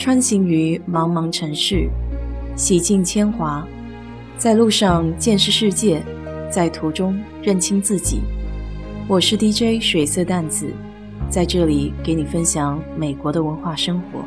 [0.00, 1.86] 穿行于茫茫城市，
[2.56, 3.68] 洗尽铅华，
[4.38, 6.02] 在路上见识世界，
[6.50, 8.22] 在途中认清自己。
[9.06, 10.72] 我是 DJ 水色淡子，
[11.28, 14.24] 在这里给你分享美国的文化生活。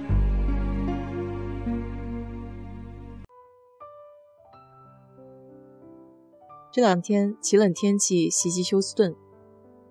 [6.72, 9.16] 这两天奇冷天气袭击休斯顿，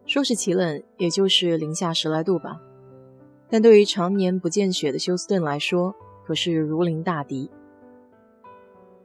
[0.07, 2.61] 说是奇冷，也就是零下十来度吧。
[3.53, 7.51] 但对于常年不见雪的休斯顿来说，可是如临大敌。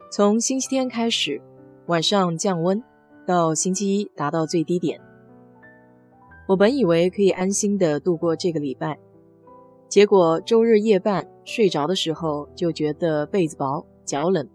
[0.09, 1.41] 从星期天开始，
[1.87, 2.81] 晚上降温，
[3.25, 5.01] 到星期一达到最低点。
[6.47, 8.97] 我本以为可以安心的度过这个礼拜，
[9.89, 14.47] 结果周日夜半睡着的时候就觉得被子薄、脚冷。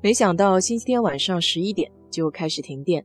[0.00, 3.04] 没想到星期天晚上十一点就开始停电。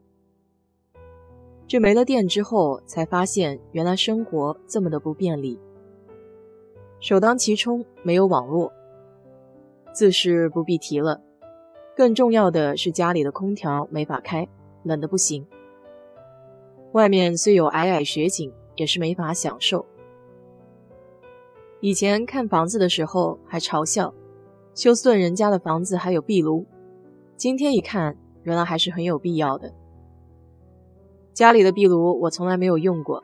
[1.68, 5.60] 这没了电之后，才发现原来生活这么的不便利。
[7.00, 8.72] 首当其冲，没有网络，
[9.92, 11.22] 自是不必提了。
[11.96, 14.48] 更重要的是家里的空调没法开，
[14.84, 15.46] 冷的不行。
[16.92, 19.86] 外面虽有皑皑雪景，也是没法享受。
[21.82, 24.14] 以前看房子的时候还嘲笑
[24.74, 26.66] 休斯顿人家的房子还有壁炉，
[27.38, 29.74] 今天一看，原来还是很有必要的。
[31.36, 33.22] 家里的壁炉我从来没有用过，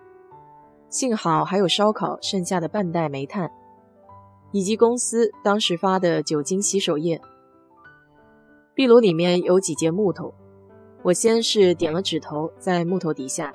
[0.90, 3.50] 幸好还有烧烤剩下的半袋煤炭，
[4.52, 7.22] 以及公司当时发的酒精洗手液。
[8.74, 10.34] 壁炉里面有几节木头，
[11.04, 13.54] 我先是点了指头在木头底下，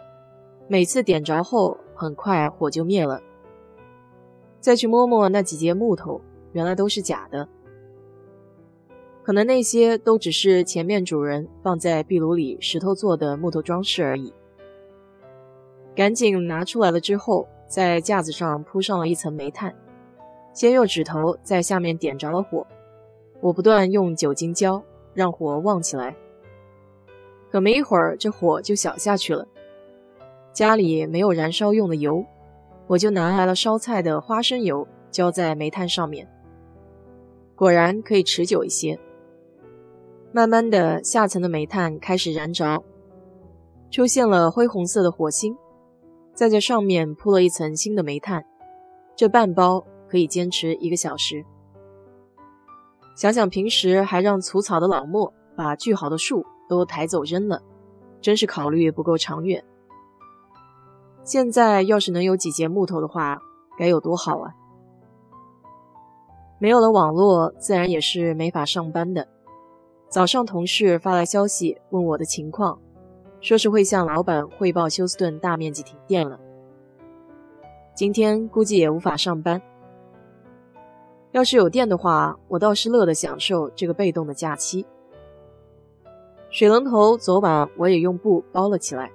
[0.68, 3.20] 每次点着后，很快火就灭了。
[4.58, 7.46] 再去摸摸那几节木头，原来都是假的，
[9.22, 14.32] 可能那些都只是前面主人放在壁炉里石头做的木头装饰而已。
[15.96, 19.74] 赶紧拿出来了之后，在架子上铺上了一层煤炭，
[20.52, 22.66] 先用指头在下面点着了火。
[23.40, 24.82] 我不断用酒精浇，
[25.14, 26.14] 让火旺起来。
[27.50, 29.48] 可没一会儿，这火就小下去了。
[30.52, 32.22] 家里没有燃烧用的油，
[32.86, 36.28] 我就拿来了烧菜的花生油，浇在煤炭上面。
[37.54, 38.98] 果然可以持久一些。
[40.30, 42.82] 慢慢的，下层的煤炭开始燃着，
[43.90, 45.56] 出现了灰红色的火星。
[46.36, 48.44] 再在上面铺了一层新的煤炭，
[49.16, 51.42] 这半包可以坚持一个小时。
[53.16, 57.62] 想想平时还让除草的老莫把锯好的树都抬走扔了，
[58.20, 59.64] 真是考虑不够长远。
[61.24, 63.40] 现在要是能有几节木头的话，
[63.78, 64.54] 该有多好啊！
[66.58, 69.26] 没有了网络，自然也是没法上班的。
[70.10, 72.78] 早上同事发来消息问我的情况。
[73.40, 76.40] 说是会向老板汇报休斯顿大面积停电了，
[77.94, 79.60] 今天估计也无法上班。
[81.32, 84.86] 要是有电的话，我倒是乐得享受这个被动的假期。
[86.48, 89.12] 水龙头昨晚我也用布包了起来，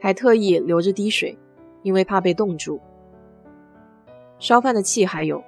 [0.00, 1.38] 还特意留着滴水，
[1.82, 2.80] 因为怕被冻住。
[4.38, 5.42] 烧饭的气还有，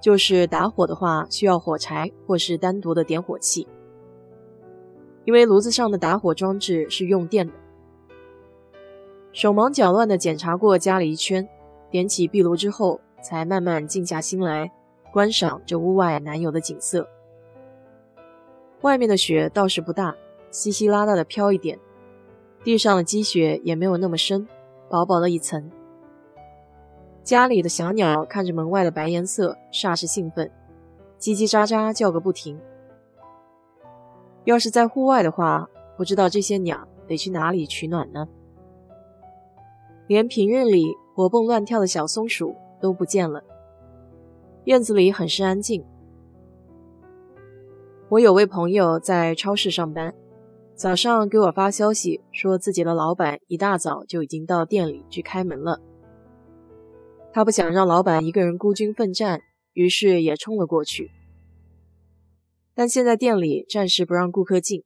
[0.00, 3.68] 就是打火的话需要火柴或是单独的点火器。
[5.28, 7.52] 因为炉子上的打火装置是用电的，
[9.30, 11.46] 手忙脚乱地检查过家里一圈，
[11.90, 14.72] 点起壁炉之后，才慢慢静下心来
[15.12, 17.06] 观赏这屋外难有的景色。
[18.80, 20.16] 外面的雪倒是不大，
[20.50, 21.78] 稀稀拉拉的飘一点，
[22.64, 24.48] 地上的积雪也没有那么深，
[24.88, 25.70] 薄薄的一层。
[27.22, 30.50] 家里的小鸟看着门外的白颜色，煞是兴奋，
[31.20, 32.58] 叽叽喳喳叫个不停。
[34.48, 38.26] 要是在户外的话，不知道这些鸟得去哪里取暖呢？
[40.06, 43.44] 连平日里活蹦乱跳的小松鼠都不见了。
[44.64, 45.84] 院子里很是安静。
[48.08, 50.14] 我有位朋友在超市上班，
[50.74, 55.78] 早上给我发消息说自己的老板一大早就已经到店里去开门了。
[57.34, 59.42] 他不想让老板一个人孤军奋战，
[59.74, 61.10] 于是也冲了过去。
[62.78, 64.84] 但现在店里暂时不让顾客进，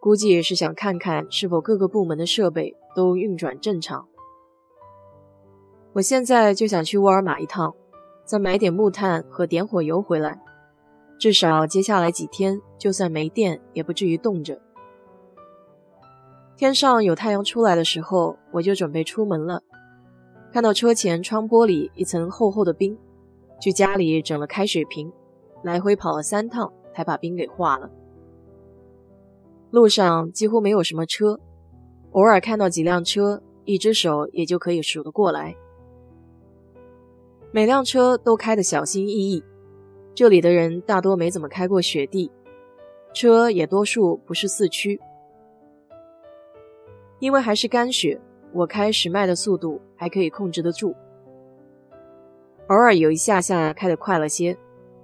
[0.00, 4.08] 估计是想看看是否各个部门的设备都运转正常。
[5.92, 7.76] 我现在就想去沃尔玛一趟，
[8.24, 10.42] 再买点木炭和点火油回来，
[11.16, 14.60] 至少接下来几天就算没电也不至于冻着。
[16.56, 19.62] 天上有太阳出来的时候，我就准备出门了。
[20.52, 22.98] 看到车前窗玻璃一层厚厚的冰，
[23.60, 25.12] 去家里整了开水瓶，
[25.62, 26.72] 来回跑了三趟。
[26.94, 27.90] 才把冰给化了。
[29.70, 31.38] 路上几乎没有什么车，
[32.10, 35.56] 偶尔看到几辆车，一只手也就可以数得过来。
[37.50, 39.42] 每辆车都开得小心翼翼。
[40.14, 42.30] 这里的人大多没怎么开过雪地，
[43.14, 45.00] 车也多数不是四驱。
[47.18, 48.20] 因为还是干雪，
[48.52, 50.94] 我开十迈的速度还可以控制得住，
[52.68, 54.54] 偶尔有一下下开得快了些，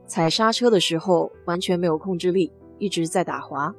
[0.09, 3.73] 踩刹车的时候完全没有控制力，一直在打滑。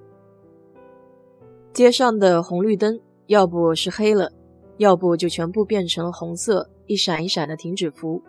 [1.74, 4.31] 街上的红绿灯要不是黑了，
[4.78, 8.22] 要不就全部变成红色，一闪一闪的停止符。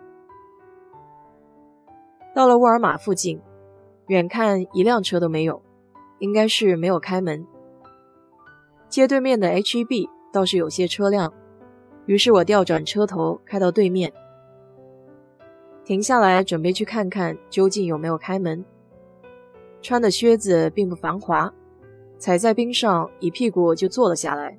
[2.33, 3.39] 到了沃尔玛附近，
[4.07, 5.61] 远看一辆车都没有，
[6.19, 7.45] 应该是没有开门。
[8.89, 11.31] 街对面的 H-E-B 倒是有些车辆，
[12.07, 14.11] 于是我调转车头开到对面，
[15.83, 18.63] 停下来准备去看看究竟有没有开门。
[19.81, 21.51] 穿的靴子并不防滑，
[22.17, 24.57] 踩在冰上一屁股就坐了下来，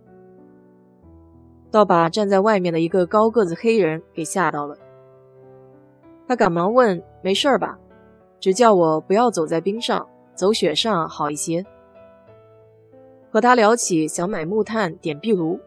[1.71, 4.77] 倒把站在外面的一个高个子黑人给吓到了。
[6.27, 7.79] 他赶忙问：“没事吧？”
[8.41, 11.65] 只叫我不要走在冰上，走雪上好一些。
[13.31, 15.61] 和他聊起想买木炭点壁炉，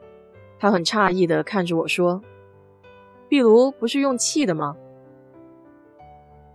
[0.59, 2.21] 他很诧异地看着我说
[3.29, 4.75] ：“壁炉不是用气的吗？”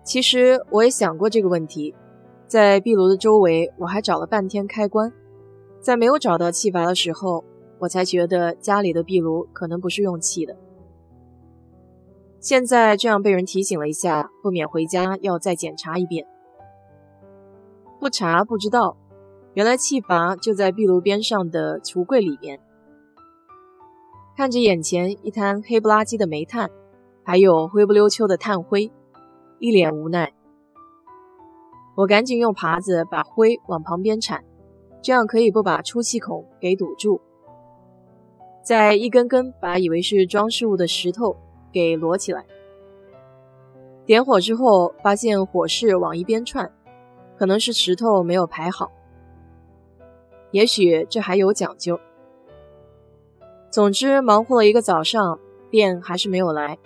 [0.03, 1.95] 其实我也想过这个问题，
[2.47, 5.13] 在壁炉的周围我还找了半天开关，
[5.81, 7.45] 在没有找到气阀的时候，
[7.79, 10.57] 我才觉得家里的壁炉可能不是用气的。
[12.41, 16.27] 现在这样被人提醒了一下，不免回家要再检查一遍。
[18.01, 18.97] 不查不知道，
[19.53, 22.59] 原来气阀就在壁炉边上的橱柜里面。
[24.37, 26.71] 看着眼前一滩黑不拉几的煤炭，
[27.23, 28.91] 还有灰不溜秋的炭灰，
[29.61, 30.33] 一脸无奈。
[31.97, 34.45] 我赶紧用耙子把灰往旁边铲，
[35.01, 37.21] 这样可以不把出气孔给堵住。
[38.65, 41.37] 再一根根把以为是装饰物的石头。
[41.73, 42.45] 给摞起来。
[44.05, 46.73] 点火之后，发现火势往一边窜，
[47.39, 48.91] 可能是石头没有排好。
[50.51, 52.01] 也许这还有讲究。
[53.71, 55.39] 总之，忙活了一个早上，
[55.71, 56.77] 电还是没有来。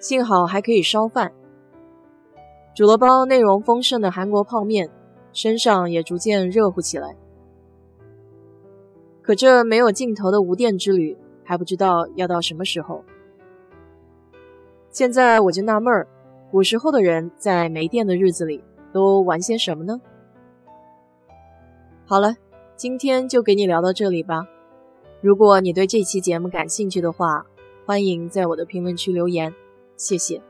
[0.00, 1.32] 幸好还可以烧饭，
[2.74, 4.88] 煮了包内容丰盛的韩国泡面，
[5.32, 7.16] 身上也逐渐热乎起来。
[9.22, 13.04] 可这没有尽头的无电之旅，还不知道要到什么时候。
[14.90, 16.08] 现在我就纳闷儿，
[16.50, 20.00] 古时候的人在没电的日子里都玩些什么呢？
[22.06, 22.34] 好了，
[22.76, 24.46] 今天就给你聊到这里吧。
[25.20, 27.46] 如果你对这期节目感兴趣的话，
[27.86, 29.54] 欢迎在我的评论区留言，
[29.96, 30.49] 谢谢。